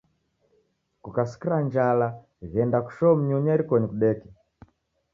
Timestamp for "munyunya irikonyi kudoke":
3.17-4.27